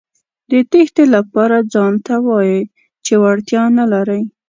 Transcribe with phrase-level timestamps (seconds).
[0.51, 2.61] د تېښتې لپاره ځانته وايئ
[3.05, 4.21] چې وړتیا نه لرئ.